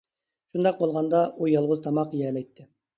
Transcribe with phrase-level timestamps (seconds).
[0.53, 2.73] شۇنداق بولغاندا ئۇ يالغۇز تاماق يېيەلەيتتى.